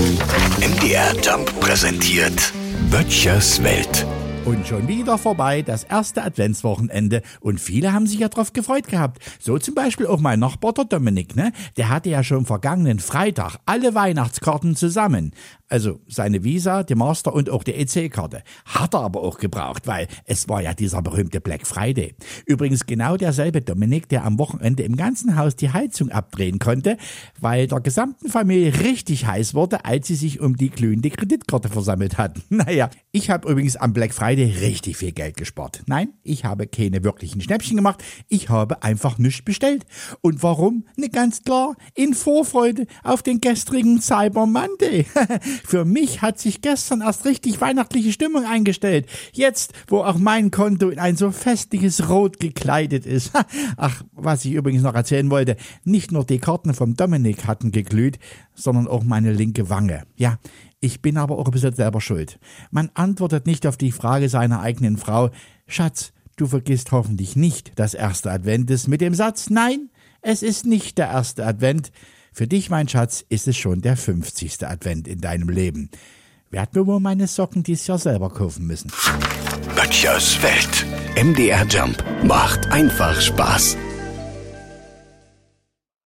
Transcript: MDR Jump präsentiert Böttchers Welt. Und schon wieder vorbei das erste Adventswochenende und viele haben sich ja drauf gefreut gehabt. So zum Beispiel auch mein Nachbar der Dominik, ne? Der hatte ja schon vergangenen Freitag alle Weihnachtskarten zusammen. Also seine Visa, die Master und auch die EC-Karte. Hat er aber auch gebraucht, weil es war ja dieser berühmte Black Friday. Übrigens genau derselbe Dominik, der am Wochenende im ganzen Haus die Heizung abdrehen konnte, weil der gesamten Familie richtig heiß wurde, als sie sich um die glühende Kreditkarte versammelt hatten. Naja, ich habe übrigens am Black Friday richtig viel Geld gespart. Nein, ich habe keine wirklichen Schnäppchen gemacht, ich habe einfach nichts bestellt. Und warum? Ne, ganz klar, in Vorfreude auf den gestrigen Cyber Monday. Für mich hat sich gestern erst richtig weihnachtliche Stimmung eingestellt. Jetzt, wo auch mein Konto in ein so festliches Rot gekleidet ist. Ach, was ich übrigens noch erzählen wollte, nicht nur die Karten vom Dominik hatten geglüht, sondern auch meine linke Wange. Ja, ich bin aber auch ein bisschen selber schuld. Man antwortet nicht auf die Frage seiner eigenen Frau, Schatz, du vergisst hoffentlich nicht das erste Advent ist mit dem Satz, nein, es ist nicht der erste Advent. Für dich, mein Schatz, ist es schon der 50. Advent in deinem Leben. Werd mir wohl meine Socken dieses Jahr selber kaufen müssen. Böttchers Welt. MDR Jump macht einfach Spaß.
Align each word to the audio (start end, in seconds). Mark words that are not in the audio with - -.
MDR 0.00 1.14
Jump 1.22 1.60
präsentiert 1.60 2.54
Böttchers 2.90 3.62
Welt. 3.62 4.06
Und 4.46 4.66
schon 4.66 4.88
wieder 4.88 5.18
vorbei 5.18 5.60
das 5.60 5.84
erste 5.84 6.22
Adventswochenende 6.22 7.20
und 7.40 7.60
viele 7.60 7.92
haben 7.92 8.06
sich 8.06 8.20
ja 8.20 8.30
drauf 8.30 8.54
gefreut 8.54 8.88
gehabt. 8.88 9.22
So 9.38 9.58
zum 9.58 9.74
Beispiel 9.74 10.06
auch 10.06 10.18
mein 10.18 10.40
Nachbar 10.40 10.72
der 10.72 10.86
Dominik, 10.86 11.36
ne? 11.36 11.52
Der 11.76 11.90
hatte 11.90 12.08
ja 12.08 12.24
schon 12.24 12.46
vergangenen 12.46 12.98
Freitag 12.98 13.58
alle 13.66 13.94
Weihnachtskarten 13.94 14.74
zusammen. 14.74 15.32
Also 15.70 16.00
seine 16.08 16.42
Visa, 16.42 16.82
die 16.82 16.96
Master 16.96 17.32
und 17.32 17.48
auch 17.48 17.62
die 17.62 17.74
EC-Karte. 17.74 18.42
Hat 18.64 18.92
er 18.92 19.02
aber 19.02 19.22
auch 19.22 19.38
gebraucht, 19.38 19.86
weil 19.86 20.08
es 20.24 20.48
war 20.48 20.60
ja 20.60 20.74
dieser 20.74 21.00
berühmte 21.00 21.40
Black 21.40 21.64
Friday. 21.64 22.16
Übrigens 22.44 22.86
genau 22.86 23.16
derselbe 23.16 23.60
Dominik, 23.60 24.08
der 24.08 24.24
am 24.24 24.36
Wochenende 24.40 24.82
im 24.82 24.96
ganzen 24.96 25.36
Haus 25.36 25.54
die 25.54 25.72
Heizung 25.72 26.10
abdrehen 26.10 26.58
konnte, 26.58 26.96
weil 27.38 27.68
der 27.68 27.78
gesamten 27.80 28.28
Familie 28.28 28.80
richtig 28.80 29.26
heiß 29.26 29.54
wurde, 29.54 29.84
als 29.84 30.08
sie 30.08 30.16
sich 30.16 30.40
um 30.40 30.56
die 30.56 30.70
glühende 30.70 31.08
Kreditkarte 31.08 31.68
versammelt 31.68 32.18
hatten. 32.18 32.42
Naja, 32.60 32.90
ich 33.10 33.30
habe 33.30 33.50
übrigens 33.50 33.76
am 33.76 33.94
Black 33.94 34.12
Friday 34.12 34.44
richtig 34.60 34.98
viel 34.98 35.12
Geld 35.12 35.38
gespart. 35.38 35.82
Nein, 35.86 36.10
ich 36.22 36.44
habe 36.44 36.66
keine 36.66 37.02
wirklichen 37.04 37.40
Schnäppchen 37.40 37.76
gemacht, 37.76 38.04
ich 38.28 38.50
habe 38.50 38.82
einfach 38.82 39.16
nichts 39.16 39.42
bestellt. 39.42 39.86
Und 40.20 40.42
warum? 40.42 40.84
Ne, 40.96 41.08
ganz 41.08 41.42
klar, 41.42 41.74
in 41.94 42.12
Vorfreude 42.12 42.86
auf 43.02 43.22
den 43.22 43.40
gestrigen 43.40 44.02
Cyber 44.02 44.44
Monday. 44.44 45.06
Für 45.64 45.84
mich 45.84 46.22
hat 46.22 46.38
sich 46.38 46.60
gestern 46.60 47.00
erst 47.00 47.24
richtig 47.24 47.60
weihnachtliche 47.60 48.12
Stimmung 48.12 48.44
eingestellt. 48.44 49.06
Jetzt, 49.32 49.72
wo 49.88 49.98
auch 49.98 50.18
mein 50.18 50.50
Konto 50.50 50.88
in 50.90 50.98
ein 50.98 51.16
so 51.16 51.30
festliches 51.30 52.08
Rot 52.08 52.40
gekleidet 52.40 53.06
ist. 53.06 53.32
Ach, 53.76 54.02
was 54.12 54.44
ich 54.44 54.52
übrigens 54.52 54.82
noch 54.82 54.94
erzählen 54.94 55.30
wollte, 55.30 55.56
nicht 55.84 56.12
nur 56.12 56.24
die 56.24 56.38
Karten 56.38 56.74
vom 56.74 56.94
Dominik 56.94 57.46
hatten 57.46 57.72
geglüht, 57.72 58.18
sondern 58.54 58.88
auch 58.88 59.04
meine 59.04 59.32
linke 59.32 59.70
Wange. 59.70 60.04
Ja, 60.16 60.38
ich 60.80 61.02
bin 61.02 61.16
aber 61.16 61.38
auch 61.38 61.46
ein 61.46 61.52
bisschen 61.52 61.74
selber 61.74 62.00
schuld. 62.00 62.38
Man 62.70 62.90
antwortet 62.94 63.46
nicht 63.46 63.66
auf 63.66 63.76
die 63.76 63.92
Frage 63.92 64.28
seiner 64.28 64.60
eigenen 64.60 64.96
Frau, 64.96 65.30
Schatz, 65.66 66.12
du 66.36 66.46
vergisst 66.46 66.90
hoffentlich 66.90 67.36
nicht 67.36 67.72
das 67.76 67.94
erste 67.94 68.30
Advent 68.30 68.70
ist 68.70 68.88
mit 68.88 69.00
dem 69.00 69.14
Satz, 69.14 69.50
nein, 69.50 69.90
es 70.22 70.42
ist 70.42 70.66
nicht 70.66 70.98
der 70.98 71.08
erste 71.08 71.46
Advent. 71.46 71.92
Für 72.32 72.46
dich, 72.46 72.70
mein 72.70 72.88
Schatz, 72.88 73.24
ist 73.28 73.48
es 73.48 73.56
schon 73.56 73.80
der 73.80 73.96
50. 73.96 74.66
Advent 74.66 75.08
in 75.08 75.20
deinem 75.20 75.48
Leben. 75.48 75.90
Werd 76.50 76.74
mir 76.74 76.86
wohl 76.86 77.00
meine 77.00 77.26
Socken 77.26 77.62
dieses 77.62 77.86
Jahr 77.86 77.98
selber 77.98 78.30
kaufen 78.30 78.66
müssen. 78.66 78.90
Böttchers 79.76 80.42
Welt. 80.42 80.86
MDR 81.16 81.66
Jump 81.66 82.02
macht 82.24 82.70
einfach 82.72 83.20
Spaß. 83.20 83.76